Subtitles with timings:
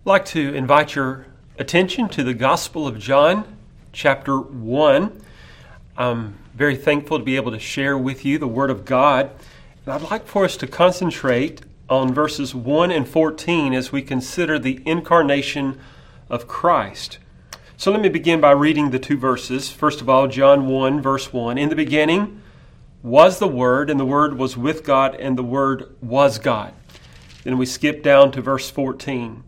[0.00, 1.26] I'd like to invite your
[1.58, 3.58] attention to the Gospel of John,
[3.92, 5.20] chapter 1.
[5.94, 9.30] I'm very thankful to be able to share with you the Word of God.
[9.84, 11.60] And I'd like for us to concentrate
[11.90, 15.78] on verses 1 and 14 as we consider the incarnation
[16.30, 17.18] of Christ.
[17.76, 19.70] So let me begin by reading the two verses.
[19.70, 21.58] First of all, John 1, verse 1.
[21.58, 22.40] In the beginning
[23.02, 26.72] was the Word, and the Word was with God, and the Word was God.
[27.44, 29.44] Then we skip down to verse 14.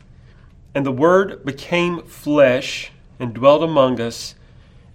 [0.74, 4.34] And the Word became flesh and dwelt among us,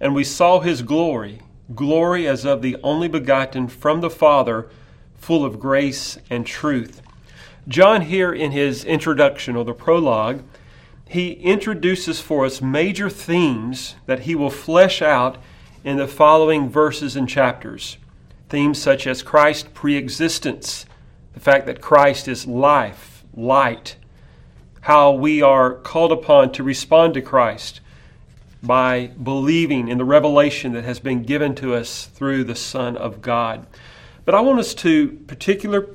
[0.00, 1.40] and we saw his glory,
[1.74, 4.68] glory as of the only begotten from the Father,
[5.16, 7.02] full of grace and truth.
[7.68, 10.42] John, here in his introduction or the prologue,
[11.06, 15.38] he introduces for us major themes that he will flesh out
[15.84, 17.98] in the following verses and chapters.
[18.48, 20.86] Themes such as Christ's preexistence,
[21.34, 23.96] the fact that Christ is life, light,
[24.82, 27.80] how we are called upon to respond to Christ
[28.62, 33.22] by believing in the revelation that has been given to us through the Son of
[33.22, 33.66] God.
[34.24, 35.88] But I want us to particular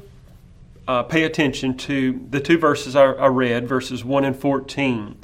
[0.87, 5.17] uh, pay attention to the two verses I, I read, verses 1 and 14,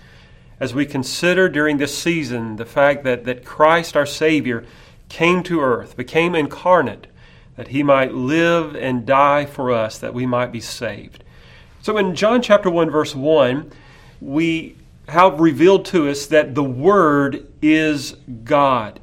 [0.60, 4.66] as we consider during this season the fact that, that Christ our Savior
[5.08, 7.08] came to earth, became incarnate,
[7.56, 11.24] that he might live and die for us, that we might be saved.
[11.90, 13.72] So in John chapter 1, verse 1,
[14.22, 14.76] we
[15.08, 19.00] have revealed to us that the Word is God.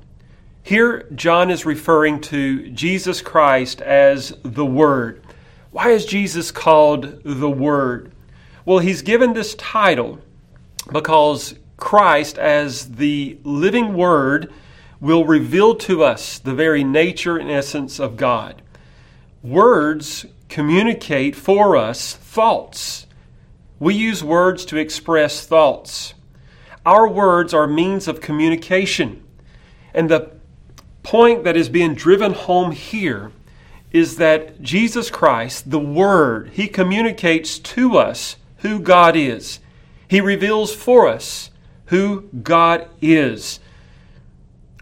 [0.62, 5.20] Here, John is referring to Jesus Christ as the Word.
[5.73, 8.12] Why is Jesus called the Word?
[8.64, 10.20] Well, he's given this title
[10.92, 14.53] because Christ, as the living Word,
[15.01, 18.62] will reveal to us the very nature and essence of God.
[19.42, 23.06] Words communicate for us thoughts.
[23.78, 26.14] We use words to express thoughts.
[26.84, 29.22] Our words are means of communication.
[29.92, 30.30] And the
[31.02, 33.33] point that is being driven home here
[33.92, 39.61] is that Jesus Christ, the Word, He communicates to us who God is.
[40.08, 41.51] He reveals for us
[41.86, 43.61] who God is.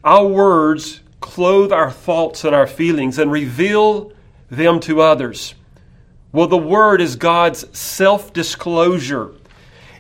[0.03, 4.13] Our words clothe our thoughts and our feelings and reveal
[4.51, 5.55] them to others.
[6.33, 9.33] Well, the Word is God's self disclosure,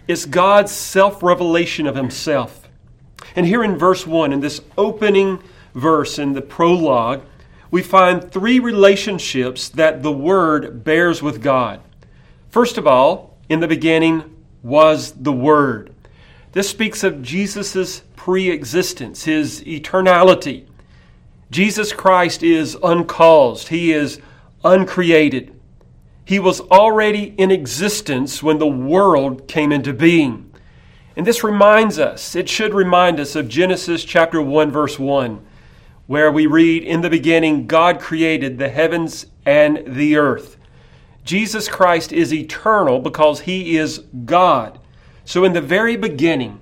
[0.08, 2.68] it's God's self revelation of Himself.
[3.36, 5.42] And here in verse 1, in this opening
[5.74, 7.22] verse in the prologue,
[7.70, 11.80] we find three relationships that the Word bears with God.
[12.50, 15.92] First of all, in the beginning was the Word.
[16.52, 20.64] This speaks of Jesus' pre existence, his eternality.
[21.50, 24.20] Jesus Christ is uncaused, he is
[24.64, 25.54] uncreated.
[26.24, 30.50] He was already in existence when the world came into being.
[31.16, 35.44] And this reminds us, it should remind us of Genesis chapter 1, verse 1,
[36.06, 40.56] where we read, In the beginning, God created the heavens and the earth.
[41.24, 44.78] Jesus Christ is eternal because he is God.
[45.24, 46.60] So, in the very beginning,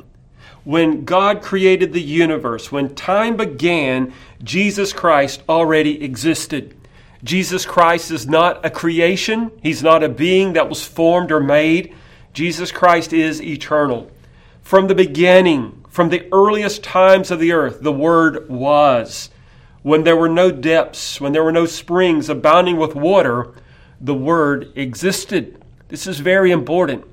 [0.64, 4.12] when God created the universe, when time began,
[4.44, 6.76] Jesus Christ already existed.
[7.24, 11.94] Jesus Christ is not a creation, He's not a being that was formed or made.
[12.32, 14.10] Jesus Christ is eternal.
[14.62, 19.30] From the beginning, from the earliest times of the earth, the Word was.
[19.82, 23.52] When there were no depths, when there were no springs abounding with water,
[24.00, 25.62] the Word existed.
[25.88, 27.04] This is very important.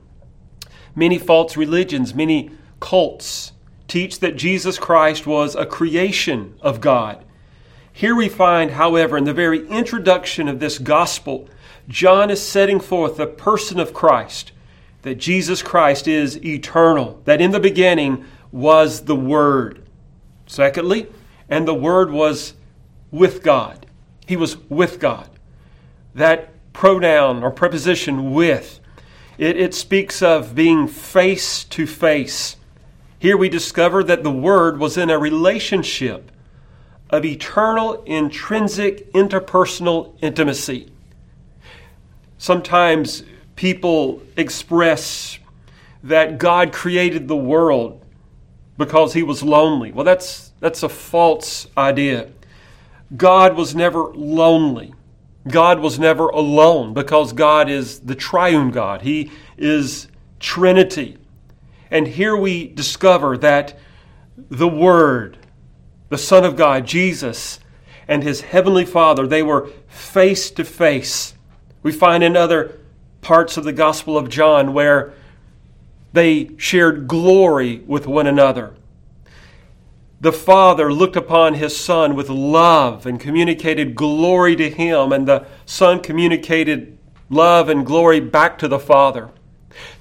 [0.95, 3.51] Many false religions, many cults
[3.87, 7.25] teach that Jesus Christ was a creation of God.
[7.99, 11.49] Here we find, however, in the very introduction of this gospel,
[11.89, 14.53] John is setting forth the person of Christ,
[15.01, 18.23] that Jesus Christ is eternal, that in the beginning
[18.53, 19.85] was the Word.
[20.47, 21.07] Secondly,
[21.49, 22.53] and the Word was
[23.11, 23.85] with God.
[24.25, 25.29] He was with God.
[26.15, 28.79] That pronoun or preposition with,
[29.37, 32.55] it, it speaks of being face to face.
[33.19, 36.31] Here we discover that the Word was in a relationship
[37.09, 40.91] of eternal, intrinsic, interpersonal intimacy.
[42.37, 43.23] Sometimes
[43.55, 45.39] people express
[46.03, 48.03] that God created the world
[48.77, 49.91] because he was lonely.
[49.91, 52.29] Well, that's, that's a false idea.
[53.17, 54.93] God was never lonely.
[55.47, 59.01] God was never alone because God is the triune God.
[59.01, 60.07] He is
[60.39, 61.17] Trinity.
[61.91, 63.77] And here we discover that
[64.37, 65.37] the Word,
[66.09, 67.59] the Son of God, Jesus,
[68.07, 71.33] and his heavenly Father, they were face to face.
[71.83, 72.79] We find in other
[73.21, 75.13] parts of the Gospel of John where
[76.11, 78.73] They shared glory with one another.
[80.21, 85.45] The Father looked upon His Son with love and communicated glory to Him, and the
[85.65, 86.97] Son communicated
[87.29, 89.29] love and glory back to the Father.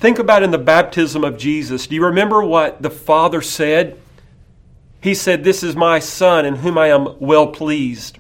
[0.01, 1.87] Think about in the baptism of Jesus.
[1.87, 4.01] Do you remember what the Father said?
[5.01, 8.19] He said, This is my Son in whom I am well pleased.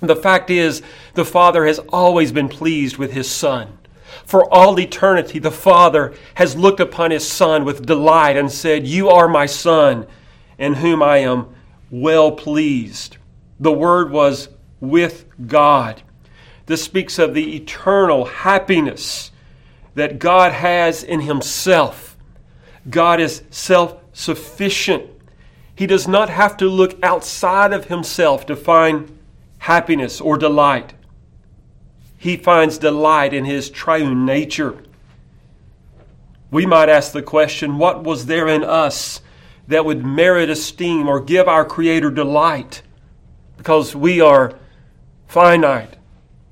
[0.00, 0.82] The fact is,
[1.14, 3.78] the Father has always been pleased with His Son.
[4.24, 9.08] For all eternity, the Father has looked upon His Son with delight and said, You
[9.08, 10.06] are my Son
[10.58, 11.54] in whom I am
[11.90, 13.16] well pleased.
[13.60, 14.48] The Word was
[14.80, 16.02] with God.
[16.66, 19.30] This speaks of the eternal happiness
[19.94, 22.16] that God has in Himself.
[22.88, 25.11] God is self sufficient.
[25.74, 29.18] He does not have to look outside of Himself to find
[29.58, 30.94] happiness or delight.
[32.18, 34.82] He finds delight in His triune nature.
[36.50, 39.20] We might ask the question what was there in us
[39.68, 42.82] that would merit esteem or give our Creator delight?
[43.56, 44.58] Because we are
[45.26, 45.96] finite.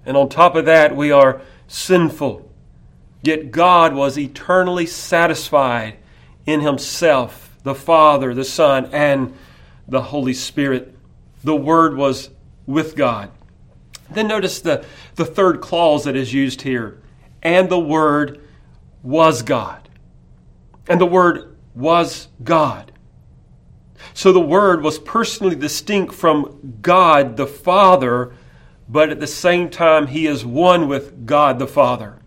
[0.06, 2.50] And on top of that, we are sinful.
[3.22, 5.98] Yet God was eternally satisfied
[6.46, 9.34] in Himself, the Father, the Son, and
[9.86, 10.96] the Holy Spirit.
[11.44, 12.30] The Word was
[12.66, 13.30] with God.
[14.10, 14.84] Then notice the,
[15.14, 17.00] the third clause that is used here.
[17.42, 18.40] And the Word
[19.02, 19.88] was God.
[20.88, 22.92] And the Word was God.
[24.14, 28.32] So the Word was personally distinct from God the Father,
[28.88, 32.18] but at the same time, He is one with God the Father.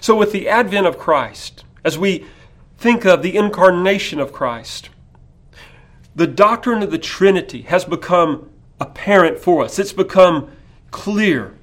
[0.00, 2.26] So, with the advent of Christ, as we
[2.82, 4.90] think of the incarnation of Christ,
[6.16, 8.50] the doctrine of the Trinity has become
[8.80, 9.78] apparent for us.
[9.78, 10.50] It's become
[10.90, 11.54] clear.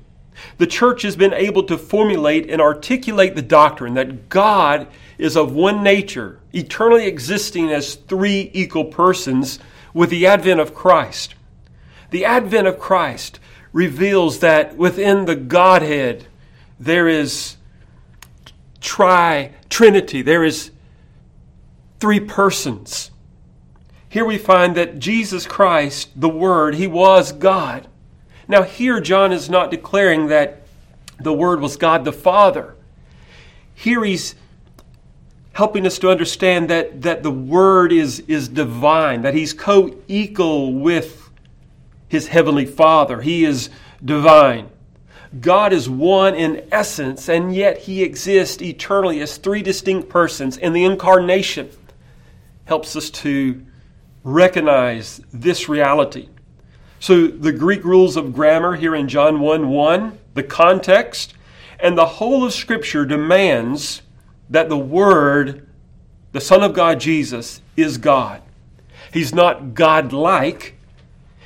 [0.58, 4.88] The church has been able to formulate and articulate the doctrine that God
[5.18, 9.60] is of one nature, eternally existing as three equal persons
[9.94, 11.36] with the advent of Christ.
[12.12, 13.42] The advent of Christ
[13.74, 16.28] reveals that within the Godhead
[16.80, 17.58] there is
[18.80, 20.22] tri trinity.
[20.22, 20.72] There is
[22.00, 23.12] three persons.
[24.08, 27.88] Here we find that Jesus Christ, the Word, He was God.
[28.48, 30.64] Now, here John is not declaring that
[31.20, 32.76] the Word was God the Father.
[33.76, 34.36] Here he's
[35.54, 40.74] helping us to understand that, that the Word is, is divine, that He's co equal
[40.74, 41.30] with
[42.08, 43.22] His Heavenly Father.
[43.22, 43.70] He is
[44.04, 44.70] divine.
[45.40, 50.58] God is one in essence, and yet He exists eternally as three distinct persons.
[50.58, 51.70] in the incarnation
[52.70, 53.66] helps us to
[54.24, 56.30] recognize this reality.
[57.00, 61.34] So, the Greek rules of grammar here in John 1 1, the context,
[61.80, 64.04] and the whole of Scripture demands
[64.52, 65.68] that the Word,
[66.32, 68.44] the Son of God Jesus, is God.
[69.12, 70.76] He's not God like,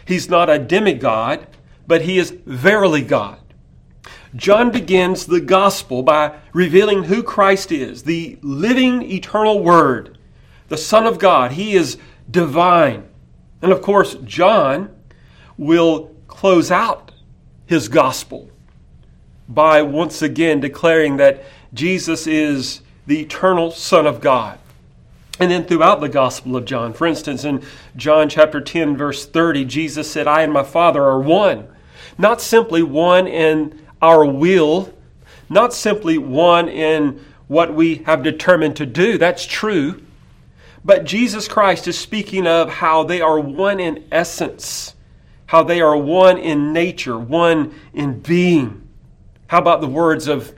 [0.05, 1.47] He's not a demigod,
[1.87, 3.39] but He is verily God.
[4.35, 10.12] John begins the gospel by revealing who Christ is, the living eternal Word,
[10.73, 11.51] the Son of God.
[11.51, 11.99] He is
[12.31, 13.07] divine.
[13.61, 14.89] And of course, John
[15.55, 17.11] will close out
[17.67, 18.49] his gospel
[19.47, 21.43] by once again declaring that
[21.75, 24.57] Jesus is the eternal Son of God.
[25.39, 27.63] And then throughout the Gospel of John, for instance, in
[27.95, 31.67] John chapter 10, verse 30, Jesus said, I and my Father are one.
[32.17, 34.91] Not simply one in our will,
[35.49, 39.19] not simply one in what we have determined to do.
[39.19, 40.01] That's true.
[40.85, 44.95] But Jesus Christ is speaking of how they are one in essence,
[45.45, 48.87] how they are one in nature, one in being.
[49.47, 50.53] How about the words of,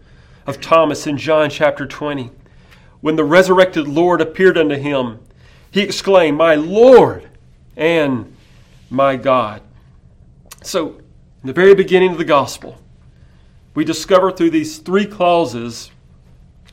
[0.47, 2.31] of Thomas in John chapter 20?
[3.01, 5.19] When the resurrected Lord appeared unto him,
[5.69, 7.29] he exclaimed, My Lord
[7.77, 8.35] and
[8.89, 9.61] my God.
[10.63, 10.95] So,
[11.43, 12.81] in the very beginning of the gospel,
[13.75, 15.91] we discover through these three clauses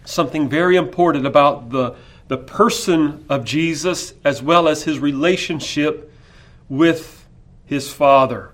[0.04, 1.97] something very important about the,
[2.32, 6.10] the person of Jesus as well as his relationship
[6.66, 7.28] with
[7.66, 8.52] his Father.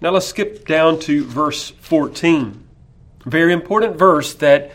[0.00, 2.66] Now let's skip down to verse 14.
[3.24, 4.72] Very important verse that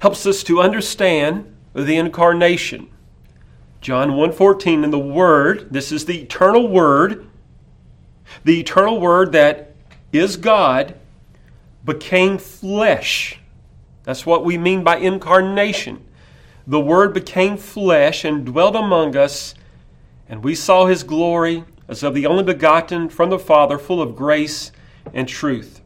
[0.00, 2.88] helps us to understand the incarnation.
[3.80, 7.28] John 1:14 in the word, this is the eternal word,
[8.42, 9.76] the eternal word that
[10.10, 10.96] is God
[11.84, 13.38] became flesh.
[14.02, 16.04] That's what we mean by incarnation.
[16.66, 19.54] The Word became flesh and dwelt among us,
[20.28, 24.16] and we saw His glory as of the only begotten from the Father, full of
[24.16, 24.70] grace
[25.12, 25.80] and truth.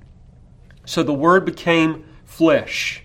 [0.84, 3.02] So the Word became flesh.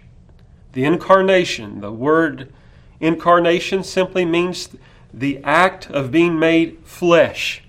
[0.73, 2.53] The incarnation, the Word
[2.99, 4.69] incarnation simply means
[5.13, 7.63] the act of being made flesh.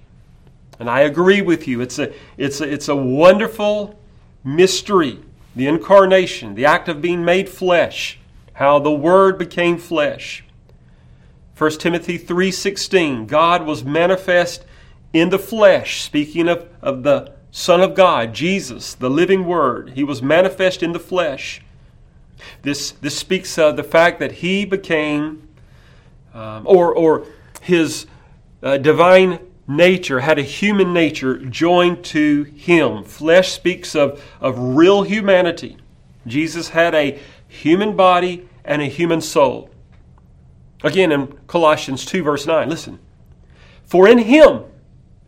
[0.79, 1.81] And I agree with you.
[1.81, 3.99] It's a, it's a, it's a wonderful
[4.45, 5.21] mystery.
[5.55, 8.19] The incarnation, the act of being made flesh,
[8.55, 10.45] how the Word became flesh.
[11.57, 14.65] 1 Timothy 3:16 God was manifest
[15.13, 19.93] in the flesh speaking of, of the son of God Jesus the living word.
[19.95, 21.63] He was manifest in the flesh.
[22.63, 25.49] This this speaks of the fact that he became
[26.35, 27.27] um, or or
[27.61, 28.07] his
[28.63, 33.05] uh, divine nature had a human nature joined to him.
[33.05, 35.77] Flesh speaks of of real humanity.
[36.27, 37.19] Jesus had a
[37.53, 39.73] human body and a human soul
[40.83, 42.99] Again in Colossians 2, verse 9, listen.
[43.85, 44.65] For in him,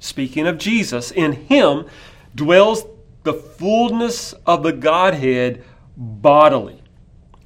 [0.00, 1.86] speaking of Jesus, in him
[2.34, 2.84] dwells
[3.22, 5.64] the fullness of the Godhead
[5.96, 6.82] bodily.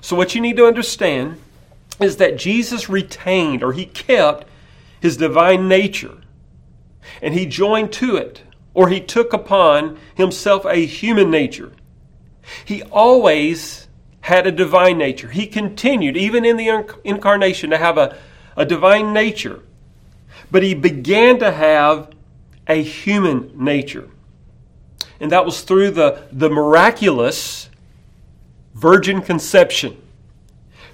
[0.00, 1.40] So, what you need to understand
[2.00, 4.46] is that Jesus retained or he kept
[5.00, 6.16] his divine nature
[7.20, 8.42] and he joined to it
[8.74, 11.72] or he took upon himself a human nature.
[12.64, 13.87] He always
[14.28, 15.28] had a divine nature.
[15.28, 18.16] He continued, even in the incarnation, to have a,
[18.56, 19.62] a divine nature.
[20.50, 22.10] But he began to have
[22.66, 24.08] a human nature.
[25.18, 27.70] And that was through the, the miraculous
[28.74, 30.00] virgin conception.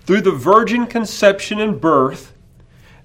[0.02, 2.32] Through the virgin conception and birth,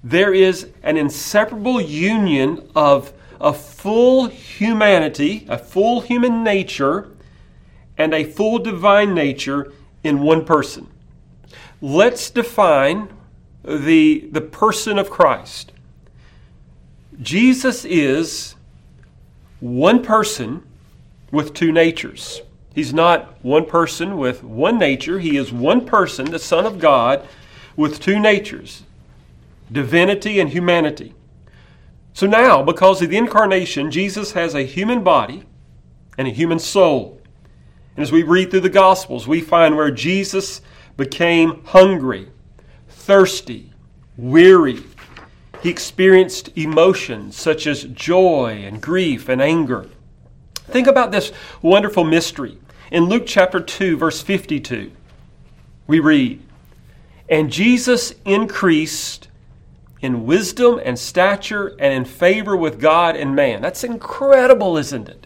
[0.02, 7.08] there is an inseparable union of a full humanity, a full human nature,
[7.98, 9.72] and a full divine nature
[10.02, 10.88] in one person.
[11.80, 13.08] Let's define
[13.64, 15.72] the, the person of Christ.
[17.20, 18.54] Jesus is
[19.60, 20.62] one person
[21.30, 22.42] with two natures.
[22.74, 25.18] He's not one person with one nature.
[25.18, 27.26] He is one person, the Son of God,
[27.76, 28.84] with two natures
[29.70, 31.14] divinity and humanity.
[32.12, 35.44] So now, because of the incarnation, Jesus has a human body
[36.18, 37.19] and a human soul.
[38.00, 40.62] And as we read through the Gospels, we find where Jesus
[40.96, 42.30] became hungry,
[42.88, 43.74] thirsty,
[44.16, 44.82] weary.
[45.62, 49.84] He experienced emotions such as joy and grief and anger.
[50.54, 51.30] Think about this
[51.60, 52.56] wonderful mystery.
[52.90, 54.92] In Luke chapter 2, verse 52,
[55.86, 56.40] we read,
[57.28, 59.28] And Jesus increased
[60.00, 63.60] in wisdom and stature and in favor with God and man.
[63.60, 65.19] That's incredible, isn't it?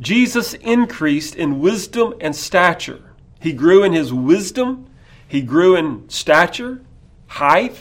[0.00, 3.02] Jesus increased in wisdom and stature.
[3.40, 4.88] He grew in his wisdom,
[5.26, 6.82] he grew in stature,
[7.26, 7.80] height,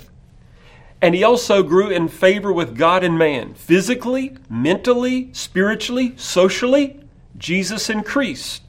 [1.02, 3.54] and he also grew in favor with God and man.
[3.54, 7.00] Physically, mentally, spiritually, socially,
[7.38, 8.64] Jesus increased.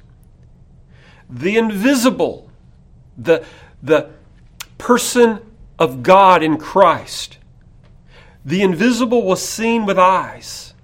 [1.31, 2.51] The invisible,
[3.17, 3.45] the,
[3.83, 4.11] the
[4.79, 5.41] person
[5.79, 7.39] of God in Christ,
[8.45, 10.75] the invisible was seen with eyes.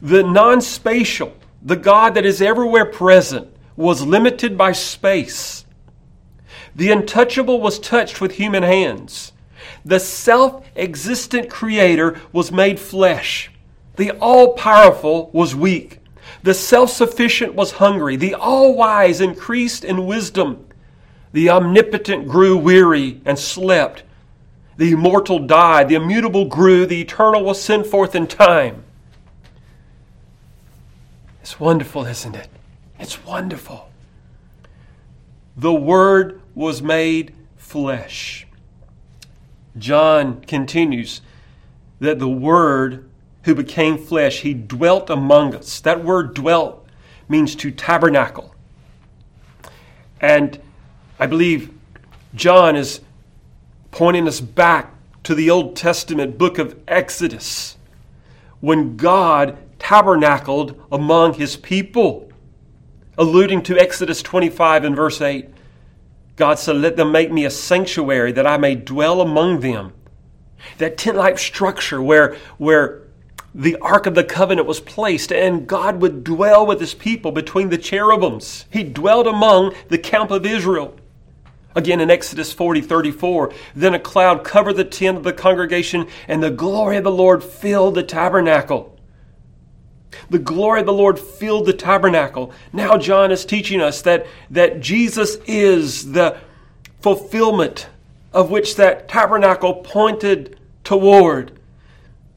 [0.00, 5.64] The non spatial, the God that is everywhere present, was limited by space.
[6.74, 9.32] The untouchable was touched with human hands.
[9.84, 13.50] The self existent Creator was made flesh.
[13.96, 15.98] The all powerful was weak.
[16.42, 18.16] The self sufficient was hungry.
[18.16, 20.66] The all wise increased in wisdom.
[21.32, 24.04] The omnipotent grew weary and slept.
[24.76, 25.88] The immortal died.
[25.88, 26.86] The immutable grew.
[26.86, 28.84] The eternal was sent forth in time.
[31.40, 32.48] It's wonderful, isn't it?
[32.98, 33.90] It's wonderful.
[35.56, 38.46] The Word was made flesh.
[39.76, 41.20] John continues
[42.00, 43.08] that the Word
[43.48, 45.80] who became flesh, he dwelt among us.
[45.80, 46.86] That word dwelt
[47.30, 48.54] means to tabernacle.
[50.20, 50.60] And
[51.18, 51.72] I believe
[52.34, 53.00] John is
[53.90, 54.92] pointing us back
[55.22, 57.78] to the Old Testament book of Exodus
[58.60, 62.30] when God tabernacled among his people.
[63.16, 65.48] Alluding to Exodus 25 and verse 8,
[66.36, 69.92] God said, Let them make me a sanctuary that I may dwell among them.
[70.78, 73.08] That tent like structure where, where
[73.54, 77.70] the Ark of the Covenant was placed, and God would dwell with his people between
[77.70, 78.66] the cherubims.
[78.70, 80.94] He dwelled among the camp of Israel.
[81.74, 86.42] Again in Exodus 40 34, then a cloud covered the tent of the congregation, and
[86.42, 88.97] the glory of the Lord filled the tabernacle.
[90.30, 92.52] The glory of the Lord filled the tabernacle.
[92.72, 96.38] Now John is teaching us that, that Jesus is the
[97.00, 97.88] fulfillment
[98.32, 101.58] of which that tabernacle pointed toward.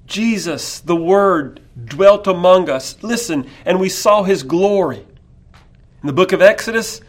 [0.05, 3.01] Jesus, the Word, dwelt among us.
[3.01, 5.05] Listen, and we saw his glory.
[6.01, 7.01] In the book of Exodus,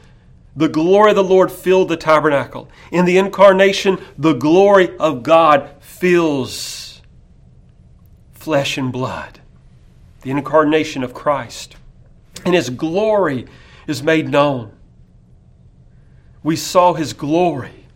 [0.54, 2.68] the glory of the Lord filled the tabernacle.
[2.90, 7.00] In the incarnation, the glory of God fills
[8.34, 9.40] flesh and blood.
[10.22, 11.76] The incarnation of Christ.
[12.44, 13.46] And his glory
[13.86, 14.72] is made known.
[16.42, 17.86] We saw his glory.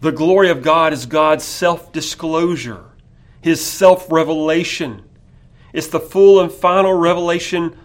[0.00, 2.84] The glory of God is God's self disclosure,
[3.40, 5.02] his self revelation.
[5.72, 7.76] It's the full and final revelation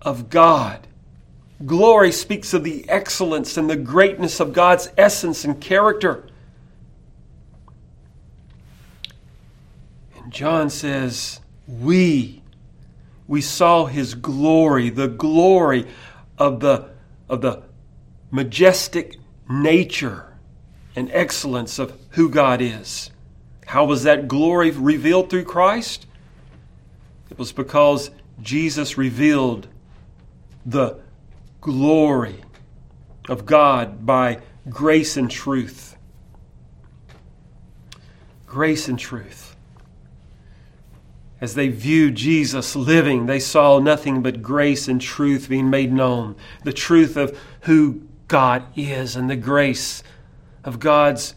[0.00, 0.86] of God.
[1.66, 6.26] Glory speaks of the excellence and the greatness of God's essence and character.
[10.16, 12.42] And John says, We,
[13.26, 15.86] we saw his glory, the glory
[16.38, 16.90] of the,
[17.28, 17.62] of the
[18.30, 19.16] majestic
[19.48, 20.34] nature
[20.96, 23.10] and excellence of who God is.
[23.66, 26.06] How was that glory revealed through Christ?
[27.30, 29.68] It was because Jesus revealed
[30.66, 30.98] the
[31.60, 32.42] glory
[33.28, 35.96] of God by grace and truth.
[38.46, 39.53] Grace and truth.
[41.44, 46.36] As they viewed Jesus living, they saw nothing but grace and truth being made known.
[46.62, 50.02] The truth of who God is and the grace
[50.64, 51.34] of God's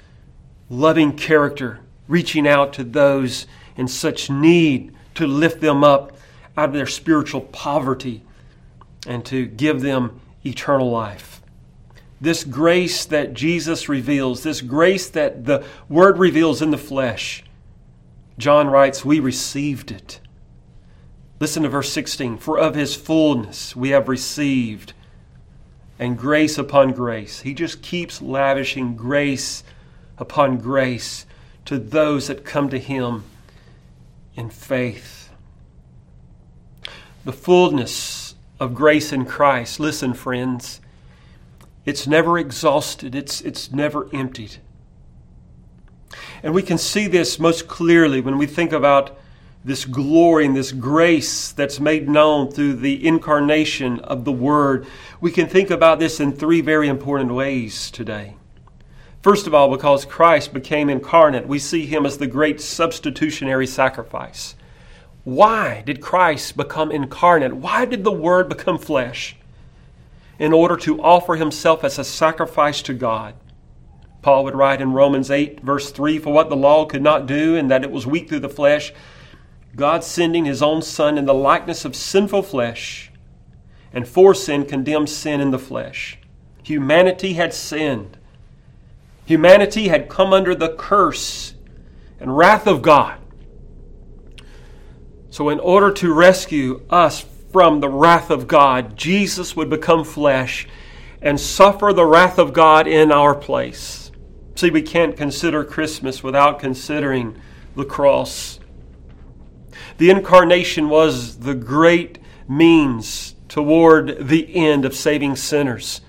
[0.69, 6.15] loving character reaching out to those in such need to lift them up
[6.55, 8.23] out of their spiritual poverty
[9.05, 11.41] and to give them eternal life.
[12.21, 17.43] This grace that Jesus reveals, this grace that the Word reveals in the flesh,
[18.37, 20.19] John writes, we received it.
[21.39, 22.37] Listen to verse 16.
[22.37, 24.93] For of his fullness we have received,
[25.99, 27.41] and grace upon grace.
[27.41, 29.63] He just keeps lavishing grace
[30.17, 31.25] upon grace
[31.65, 33.23] to those that come to him
[34.35, 35.29] in faith.
[37.25, 40.81] The fullness of grace in Christ, listen, friends,
[41.85, 44.57] it's never exhausted, it's, it's never emptied.
[46.43, 49.17] And we can see this most clearly when we think about
[49.65, 54.87] this glory and this grace that's made known through the incarnation of the Word.
[55.19, 58.35] We can think about this in three very important ways today.
[59.21, 64.55] First of all, because Christ became incarnate, we see him as the great substitutionary sacrifice.
[65.25, 67.55] Why did Christ become incarnate?
[67.55, 69.35] Why did the Word become flesh?
[70.39, 73.33] In order to offer himself as a sacrifice to God.
[74.27, 77.55] Paul would write in Romans 8, verse 3 For what the law could not do,
[77.55, 78.91] and that it was weak through the flesh,
[79.73, 83.09] God sending his own Son in the likeness of sinful flesh,
[83.93, 86.19] and for sin condemned sin in the flesh.
[86.63, 88.17] Humanity had sinned.
[89.25, 91.53] Humanity had come under the curse
[92.19, 93.17] and wrath of God.
[95.29, 100.67] So, in order to rescue us from the wrath of God, Jesus would become flesh
[101.21, 104.06] and suffer the wrath of God in our place.
[104.57, 107.39] See, we can't consider Christmas without considering
[107.75, 108.59] the cross.
[109.99, 112.17] The incarnation was the great
[112.49, 116.01] means toward the end of saving sinners.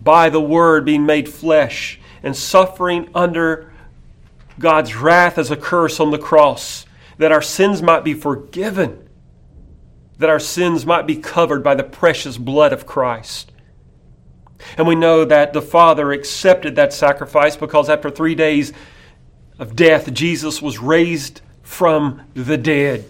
[0.00, 3.72] By the Word being made flesh and suffering under
[4.60, 6.86] God's wrath as a curse on the cross
[7.18, 9.08] that our sins might be forgiven,
[10.18, 13.50] that our sins might be covered by the precious blood of Christ.
[14.76, 18.72] And we know that the Father accepted that sacrifice because after three days
[19.58, 23.04] of death, Jesus was raised from the dead.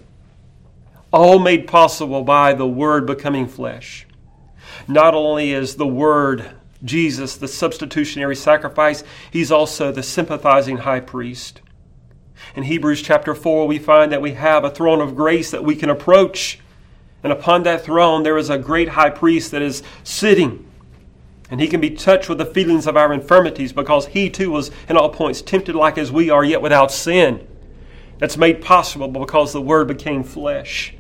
[1.13, 4.07] All made possible by the Word becoming flesh.
[4.89, 6.51] Not only is the Word,
[6.85, 11.61] Jesus, the substitutionary sacrifice, He's also the sympathizing high priest.
[12.57, 15.77] In Hebrews chapter 4, we find that we have a throne of grace that we
[15.77, 16.59] can approach.
[17.23, 20.69] And upon that throne, there is a great high priest that is sitting.
[21.51, 24.71] And he can be touched with the feelings of our infirmities because he too was
[24.89, 27.47] in all points tempted like as we are, yet without sin.
[28.19, 30.95] That's made possible because the Word became flesh.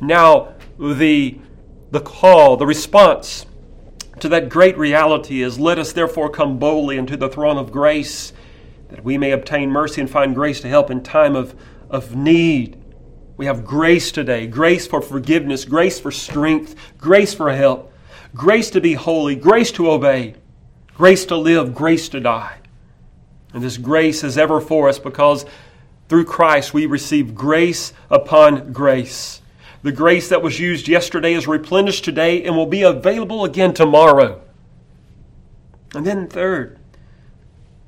[0.00, 1.38] Now, the,
[1.90, 3.46] the call, the response
[4.20, 8.32] to that great reality is let us therefore come boldly into the throne of grace
[8.88, 11.54] that we may obtain mercy and find grace to help in time of,
[11.88, 12.76] of need.
[13.36, 17.89] We have grace today grace for forgiveness, grace for strength, grace for help,
[18.34, 20.34] grace to be holy, grace to obey,
[20.94, 22.58] grace to live, grace to die.
[23.52, 25.44] And this grace is ever for us because
[26.08, 29.42] through Christ we receive grace upon grace.
[29.82, 34.42] The grace that was used yesterday is replenished today and will be available again tomorrow.
[35.94, 36.78] And then, third,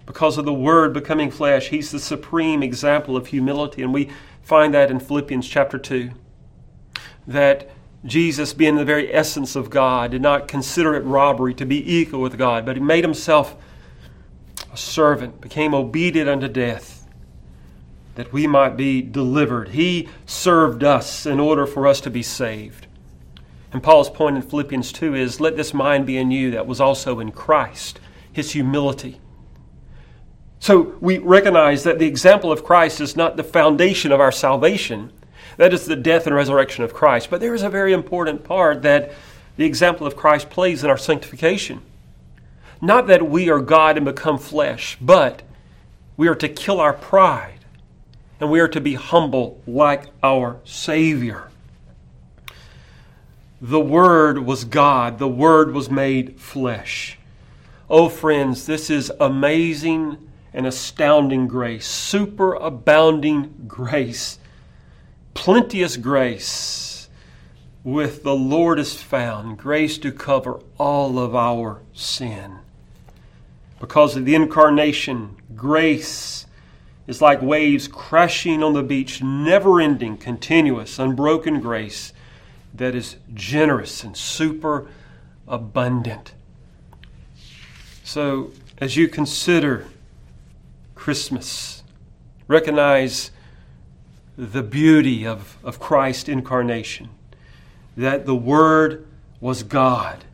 [0.07, 1.69] because of the Word becoming flesh.
[1.69, 3.83] He's the supreme example of humility.
[3.83, 4.11] And we
[4.43, 6.11] find that in Philippians chapter 2.
[7.27, 7.71] That
[8.05, 12.21] Jesus, being the very essence of God, did not consider it robbery to be equal
[12.21, 13.57] with God, but he made himself
[14.73, 17.09] a servant, became obedient unto death,
[18.15, 19.71] that we might be delivered.
[19.71, 22.87] He served us in order for us to be saved.
[23.73, 26.81] And Paul's point in Philippians 2 is let this mind be in you that was
[26.81, 29.21] also in Christ, his humility.
[30.59, 35.13] So we recognize that the example of Christ is not the foundation of our salvation.
[35.57, 37.31] That is the death and resurrection of Christ.
[37.31, 39.13] But there is a very important part that
[39.57, 41.83] the example of Christ plays in our sanctification.
[42.81, 45.43] Not that we are God and become flesh, but
[46.17, 47.61] we are to kill our pride
[48.41, 51.49] and we are to be humble like our Savior.
[53.61, 57.19] The Word was God, the Word was made flesh.
[57.89, 60.19] Oh, friends, this is amazing
[60.53, 64.41] and astounding grace, superabounding grace,
[65.35, 67.09] plenteous grace
[67.85, 72.59] with the Lord is found, grace to cover all of our sin.
[73.81, 76.47] Because of the incarnation, grace
[77.07, 82.13] is like waves crashing on the beach, never ending, continuous, unbroken grace
[82.73, 84.87] that is generous and super
[85.49, 86.35] abundant.
[88.05, 89.87] So, as you consider
[90.95, 91.83] Christmas,
[92.47, 93.33] recognize
[94.37, 97.11] the beauty of, of Christ's incarnation,
[97.97, 99.07] that the Word
[99.41, 100.25] was God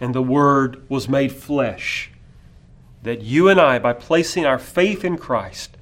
[0.00, 2.10] and the Word was made flesh
[3.06, 5.76] that you and I, by placing our faith in Christ,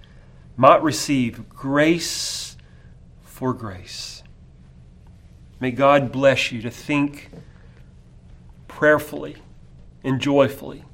[0.59, 2.59] might receive grace
[3.23, 4.23] for grace.
[5.59, 7.31] May God bless you to think
[8.68, 9.37] prayerfully
[10.05, 10.85] and joyfully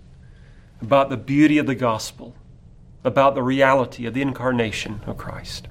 [0.81, 2.37] about the beauty of the gospel,
[3.03, 5.67] about the reality of the incarnation of Christ.